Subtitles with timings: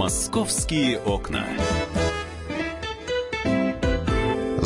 [0.00, 1.46] Московские окна.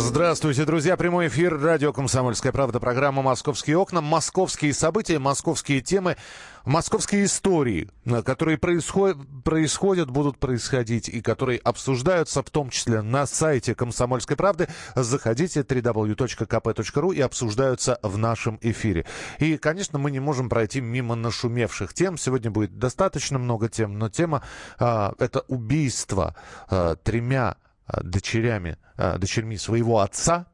[0.07, 0.99] Здравствуйте, друзья.
[0.99, 2.79] Прямой эфир радио «Комсомольская правда».
[2.79, 4.03] Программа «Московские окна».
[4.03, 6.19] Московские события, московские темы,
[6.67, 7.89] московские истории,
[8.23, 14.69] которые происходят, происходят, будут происходить и которые обсуждаются, в том числе на сайте «Комсомольской правды».
[14.95, 19.07] Заходите www.kp.ru и обсуждаются в нашем эфире.
[19.39, 22.19] И, конечно, мы не можем пройти мимо нашумевших тем.
[22.19, 24.43] Сегодня будет достаточно много тем, но тема
[24.79, 26.37] а, это убийство
[26.69, 27.57] а, тремя
[28.03, 30.47] дочерями, а, дочерьми своего отца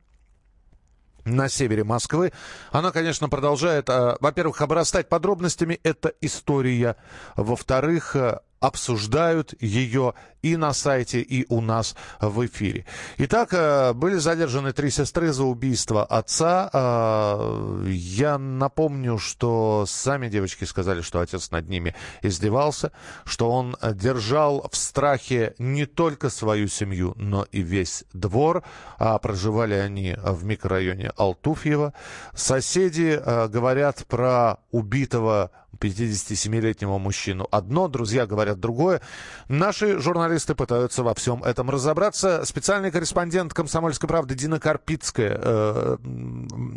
[1.24, 2.32] на севере Москвы.
[2.72, 5.80] Она, конечно, продолжает, а, во-первых, обрастать подробностями.
[5.82, 6.96] Это история.
[7.36, 8.16] Во-вторых,
[8.60, 12.84] обсуждают ее и на сайте, и у нас в эфире.
[13.18, 16.70] Итак, э, были задержаны три сестры за убийство отца.
[16.72, 22.92] Э, я напомню, что сами девочки сказали, что отец над ними издевался,
[23.24, 28.62] что он держал в страхе не только свою семью, но и весь двор.
[28.98, 31.92] А проживали они в микрорайоне Алтуфьево.
[32.34, 39.00] Соседи э, говорят про убитого 57-летнего мужчину одно, друзья говорят другое.
[39.48, 42.44] Наши журналисты пытаются во всем этом разобраться.
[42.44, 45.96] Специальный корреспондент «Комсомольской правды» Дина Карпицкая э,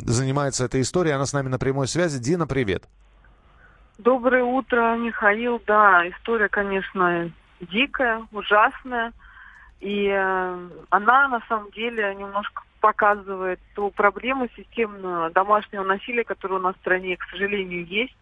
[0.00, 1.14] занимается этой историей.
[1.14, 2.18] Она с нами на прямой связи.
[2.18, 2.84] Дина, привет.
[3.98, 5.62] Доброе утро, Михаил.
[5.66, 7.30] Да, история, конечно,
[7.60, 9.12] дикая, ужасная.
[9.80, 16.62] И э, она, на самом деле, немножко показывает ту проблему системного домашнего насилия, которая у
[16.62, 18.16] нас в стране, к сожалению, есть.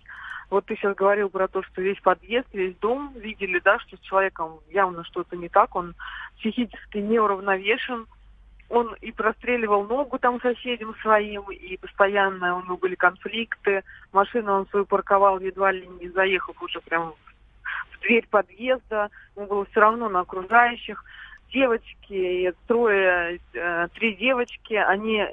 [0.53, 4.01] Вот ты сейчас говорил про то, что весь подъезд, весь дом видели, да, что с
[4.01, 5.95] человеком явно что-то не так, он
[6.37, 8.07] психически неуравновешен,
[8.69, 13.83] он и простреливал ногу там соседям своим, и постоянно у него были конфликты.
[14.13, 17.15] Машину он свою парковал, едва ли не заехав уже прям
[17.93, 19.09] в дверь подъезда.
[19.35, 21.03] Ему было все равно на окружающих.
[21.51, 25.27] Девочки, трое, э, три девочки, они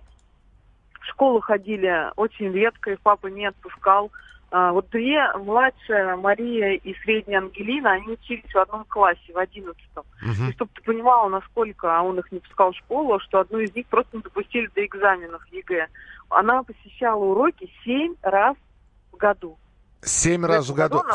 [1.00, 4.12] в школу ходили очень редко, их папа не отпускал.
[4.52, 10.06] А, вот две, младшая Мария и средняя Ангелина, они учились в одном классе, в одиннадцатом.
[10.24, 10.50] Uh-huh.
[10.50, 13.76] И чтобы ты понимала, насколько а он их не пускал в школу, что одну из
[13.76, 15.88] них просто не допустили до экзаменов ЕГЭ.
[16.30, 18.56] Она посещала уроки семь раз
[19.12, 19.58] в году.
[20.02, 21.00] Семь раз в году?
[21.00, 21.14] она...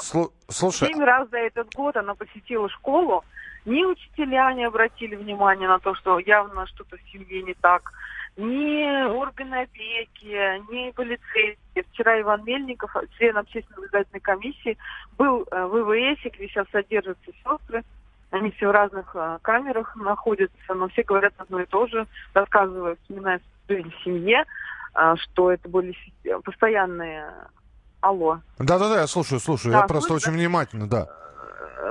[0.49, 0.89] Слушай.
[0.89, 3.25] Семь раз за этот год она посетила школу.
[3.65, 7.93] Ни учителя не обратили внимания на то, что явно что-то в семье не так
[8.37, 11.85] ни органы опеки, ни полицейские.
[11.93, 14.79] Вчера Иван Мельников, член общественной наблюдательной комиссии,
[15.17, 17.85] был э, в ИВС, где сейчас содержатся сестры.
[18.31, 22.97] Они все в разных э, камерах находятся, но все говорят одно и то же, рассказывая,
[22.97, 24.45] вспоминая жизнь в семье,
[24.95, 25.95] э, что это были
[26.45, 27.31] постоянные...
[28.05, 28.41] Алло.
[28.59, 29.73] Да-да-да, я слушаю, слушаю.
[29.73, 31.09] Да, я просто слушаю, очень внимательно, да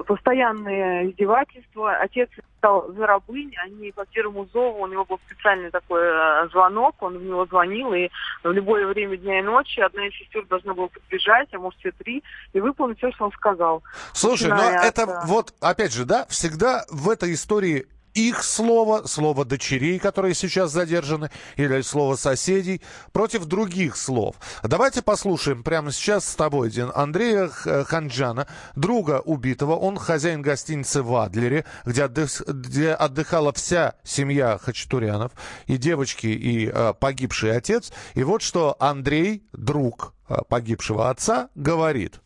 [0.07, 1.95] постоянные издевательства.
[1.97, 6.95] Отец стал за рабынь, они по первому зову, у него был специальный такой э, звонок,
[7.01, 8.09] он в него звонил, и
[8.43, 11.91] в любое время дня и ночи одна из сестер должна была подбежать, а может все
[11.91, 12.23] три,
[12.53, 13.83] и выполнить все, что он сказал.
[14.13, 15.25] Слушай, но это от...
[15.25, 21.31] вот, опять же, да, всегда в этой истории их слово, слово дочерей, которые сейчас задержаны,
[21.55, 22.81] или слово соседей,
[23.11, 24.35] против других слов.
[24.63, 29.75] Давайте послушаем прямо сейчас с тобой, Дин, Андрея Ханджана, друга убитого.
[29.75, 35.31] Он хозяин гостиницы в Адлере, где, отдых, где отдыхала вся семья Хачатурянов,
[35.67, 37.91] и девочки, и э, погибший отец.
[38.13, 42.19] И вот что Андрей, друг э, погибшего отца, говорит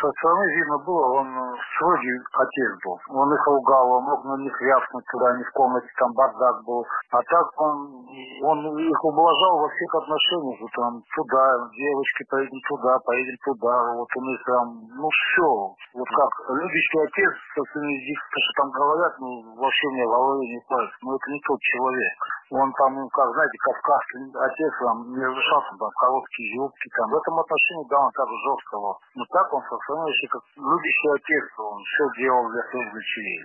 [0.00, 2.98] со стороны видно было, он строгий отец был.
[3.08, 6.84] Он их ругал, он мог на них рявкнуть туда, не в комнате, там бардак был.
[7.10, 8.06] А так он,
[8.42, 10.60] он их ублажал во всех отношениях.
[10.60, 13.94] Вот там туда, девочки, поедем туда, поедем туда.
[13.94, 14.66] Вот он их там,
[14.96, 15.48] ну все.
[15.94, 20.46] Вот как любящий отец со своими детьми, что там говорят, ну вообще мне в голове
[20.46, 20.98] не пальцев.
[21.02, 22.37] Но это не тот человек.
[22.50, 26.88] Он там, ну, как знаете, кавказский отец там не разрешал там короткие юбки.
[26.96, 27.10] Там.
[27.10, 28.98] В этом отношении, да, он так жесткого.
[29.14, 33.44] Но так он со становишься как любящий отец, он все делал для своих дочерей.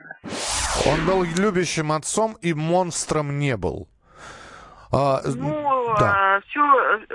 [0.88, 3.88] Он был любящим отцом и монстром не был.
[4.94, 6.35] А, ну, да.
[6.35, 6.61] А, все,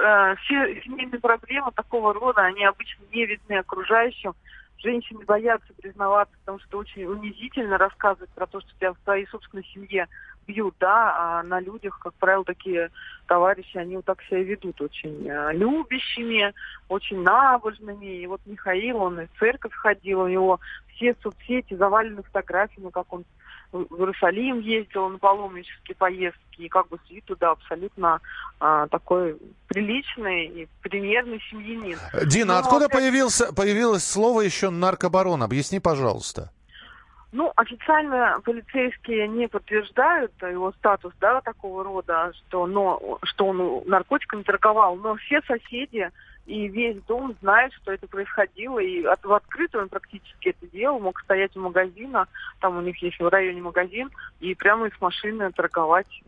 [0.05, 4.34] а, все семейные проблемы такого рода, они обычно не видны окружающим.
[4.79, 9.64] Женщины боятся признаваться, потому что очень унизительно рассказывать про то, что тебя в твоей собственной
[9.64, 10.08] семье
[10.49, 12.91] бьют, да, а на людях, как правило, такие
[13.27, 16.53] товарищи, они вот так себя ведут очень э, любящими,
[16.89, 18.23] очень набожными.
[18.23, 20.59] И вот Михаил, он и в церковь ходил, у него
[20.97, 23.25] все соцсети завалены фотографиями, как он
[23.71, 28.21] в Иерусалим ездил на паломнические поездки, и как бы с виду, да, абсолютно
[28.59, 29.37] а, такой
[29.69, 31.99] приличный и примерный семьянин.
[32.25, 33.01] Дина, Но, откуда опять...
[33.01, 35.43] появился, появилось слово еще наркобарон?
[35.43, 36.51] Объясни, пожалуйста.
[37.31, 44.43] Ну, официально полицейские не подтверждают его статус, да, такого рода, что, но, что он наркотиками
[44.43, 46.11] торговал, но все соседи
[46.47, 50.99] и весь дом знает, что это происходило, и от, в открытую он практически это делал,
[50.99, 52.27] мог стоять у магазина,
[52.61, 54.11] там у них есть в районе магазин,
[54.41, 56.23] и прямо из машины торговать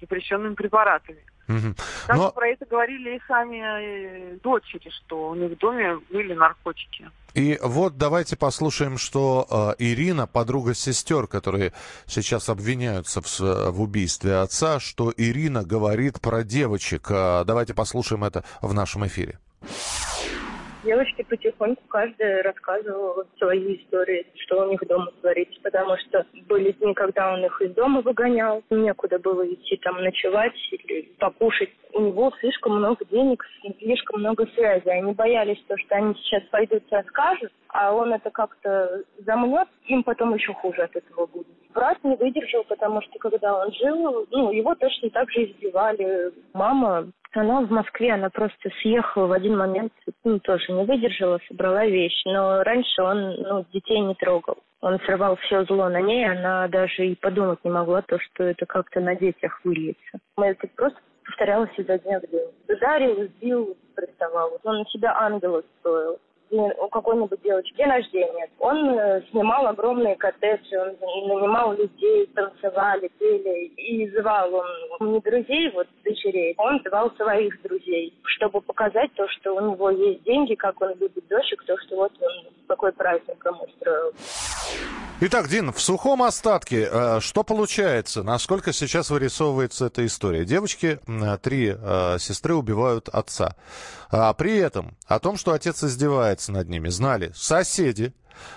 [0.00, 1.22] запрещенными препаратами.
[1.48, 1.74] Угу.
[2.06, 2.30] Даже Но...
[2.30, 7.10] про это говорили и сами э, дочери, что у них в доме были наркотики.
[7.34, 11.72] И вот давайте послушаем, что э, Ирина, подруга сестер, которые
[12.06, 13.40] сейчас обвиняются в,
[13.70, 17.08] в убийстве отца, что Ирина говорит про девочек.
[17.10, 19.38] Э, давайте послушаем это в нашем эфире.
[20.88, 26.94] Девочки потихоньку каждая рассказывала свои истории, что у них дома творится, потому что были дни,
[26.94, 31.68] когда он их из дома выгонял, некуда было идти там ночевать или покушать.
[31.92, 33.44] У него слишком много денег,
[33.80, 34.88] слишком много связей.
[34.88, 40.02] Они боялись, то, что они сейчас пойдут и скажут, а он это как-то замнет, им
[40.02, 41.48] потом еще хуже от этого будет.
[41.74, 46.32] Брат не выдержал, потому что когда он жил, ну, его точно так же избивали.
[46.54, 49.92] Мама она в Москве, она просто съехала в один момент,
[50.24, 52.26] ну, тоже не выдержала, собрала вещи.
[52.26, 54.58] Но раньше он, ну, детей не трогал.
[54.80, 58.64] Он срывал все зло на ней, она даже и подумать не могла, то, что это
[58.64, 60.18] как-то на детях выльется.
[60.36, 62.50] Это просто повторялось изо дня в день.
[62.68, 64.58] Ударил, сбил, приставал.
[64.62, 66.18] Он на себя ангела строил
[66.50, 68.48] у какой-нибудь девочки день рождения.
[68.58, 73.66] Он э, снимал огромные коттеджи, он нанимал людей, танцевали, пели.
[73.76, 79.54] И звал он не друзей, вот дочерей, он звал своих друзей, чтобы показать то, что
[79.54, 83.64] у него есть деньги, как он любит дочек, то, что вот он такой праздник ему
[83.64, 84.12] устроил.
[85.20, 88.22] Итак, Дин, в сухом остатке, э, что получается?
[88.22, 90.44] Насколько сейчас вырисовывается эта история?
[90.44, 91.00] Девочки,
[91.42, 93.56] три э, сестры убивают отца.
[94.10, 98.14] А при этом о том, что отец издевается над ними, знали соседи,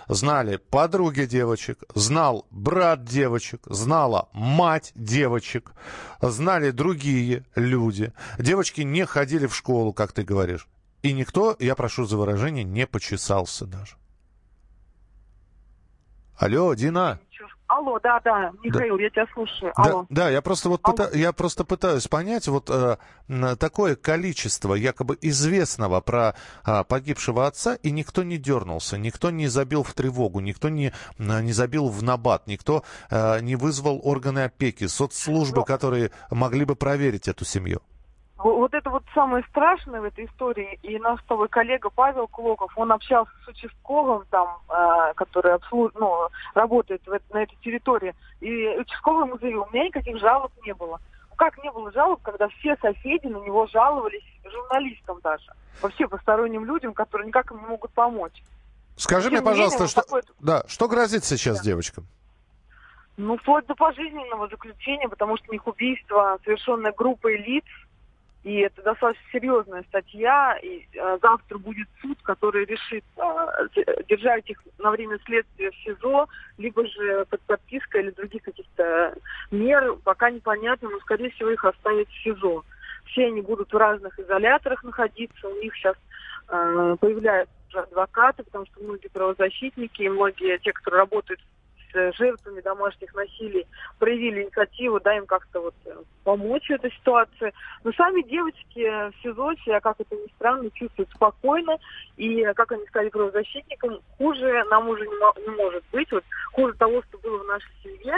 [0.08, 5.72] знали подруги девочек, знал брат девочек, знала мать девочек,
[6.22, 8.14] знали другие люди.
[8.38, 10.68] Девочки не ходили в школу, как ты говоришь.
[11.02, 13.96] И никто, я прошу за выражение, не почесался даже.
[16.42, 17.20] Алло, Дина.
[17.68, 19.04] Алло, да, да, Михаил, да.
[19.04, 19.72] я тебя слушаю.
[19.76, 20.06] Алло.
[20.10, 21.10] Да, да я просто вот пыта...
[21.14, 22.98] я просто пытаюсь понять вот э,
[23.58, 26.36] такое количество якобы известного про
[26.66, 31.54] э, погибшего отца, и никто не дернулся, никто не забил в тревогу, никто не, не
[31.54, 35.62] забил в набат, никто э, не вызвал органы опеки, соцслужбы, Но...
[35.62, 37.82] Ну, которые могли бы проверить эту семью.
[38.44, 40.80] Вот это вот самое страшное в этой истории.
[40.82, 45.92] И наш с тобой коллега Павел Клоков, он общался с участковым там, э, который обслуж...
[45.96, 48.16] ну, работает в, на этой территории.
[48.40, 51.00] И участковый ему заявил, у меня никаких жалоб не было.
[51.36, 55.52] Как не было жалоб, когда все соседи на него жаловались журналистам даже.
[55.82, 58.44] Вообще посторонним людям, которые никак им не могут помочь.
[58.96, 60.22] Скажи Тем мне, пожалуйста, что, такой...
[60.40, 61.64] да, что грозит сейчас да.
[61.64, 62.06] девочкам?
[63.18, 67.66] Ну, вплоть до пожизненного заключения, потому что у них убийство, совершенное группой лиц,
[68.44, 74.64] и это достаточно серьезная статья, и э, завтра будет суд, который решит, э, держать их
[74.80, 76.28] на время следствия в СИЗО,
[76.58, 79.16] либо же под подпиской или других каких-то
[79.52, 82.64] мер, пока непонятно, но, скорее всего, их оставят в СИЗО.
[83.06, 85.96] Все они будут в разных изоляторах находиться, у них сейчас
[86.48, 91.61] э, появляются адвокаты, потому что многие правозащитники и многие те, кто работает с
[91.94, 93.68] жертвами домашних насилий
[94.00, 97.54] проявили инициативу, да, им как-то вот э, помочь в этой ситуации.
[97.84, 101.78] Но сами девочки в СИЗО себя, как это ни странно, чувствуют спокойно.
[102.18, 106.12] И, как они сказали правозащитникам, хуже нам уже не, не может быть.
[106.12, 108.16] Вот хуже того, что было в нашей семье,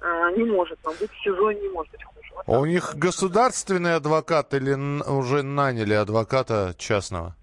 [0.00, 2.28] э, не может нам быть в СИЗО, не может быть хуже.
[2.34, 4.74] Вот а у них государственный адвокат или
[5.08, 7.36] уже наняли адвоката частного?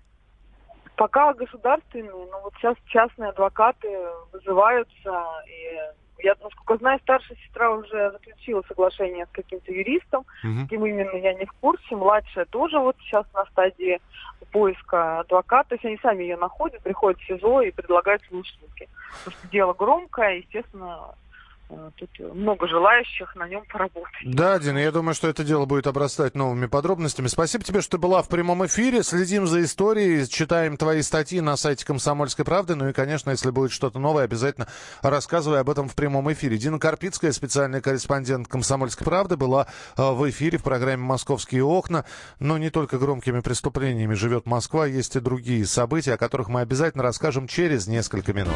[1.02, 3.88] Пока государственные, но вот сейчас частные адвокаты
[4.32, 5.26] вызываются.
[5.48, 10.28] И я, насколько знаю, старшая сестра уже заключила соглашение с каким-то юристом.
[10.44, 10.68] Угу.
[10.70, 11.96] Кем именно, я не в курсе.
[11.96, 14.00] Младшая тоже вот сейчас на стадии
[14.52, 15.70] поиска адвоката.
[15.70, 18.88] То есть они сами ее находят, приходят в СИЗО и предлагают слушателки.
[19.24, 21.16] Потому что дело громкое, естественно,
[21.96, 24.12] тут много желающих на нем поработать.
[24.24, 27.28] Да, Дина, я думаю, что это дело будет обрастать новыми подробностями.
[27.28, 29.04] Спасибо тебе, что ты была в прямом эфире.
[29.04, 32.76] Следим за историей, читаем твои статьи на сайте «Комсомольской правды».
[32.76, 34.68] Ну и, конечно, если будет что-то новое, обязательно
[35.02, 36.58] рассказывай об этом в прямом эфире.
[36.58, 42.06] Дина Карпицкая, специальный корреспондент «Комсомольской правды», была э, в эфире в программе «Московские окна».
[42.40, 47.04] Но не только громкими преступлениями живет Москва, есть и другие события, о которых мы обязательно
[47.04, 48.56] расскажем через несколько минут.